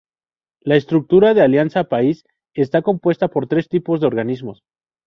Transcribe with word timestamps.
La 0.61 0.77
estructura 0.77 1.35
de 1.35 1.41
Alianza 1.43 1.83
País 1.83 2.23
está 2.55 2.81
compuesta 2.81 3.27
por 3.27 3.45
tres 3.47 3.69
tipos 3.69 4.01
de 4.01 4.07
organismos. 4.07 4.63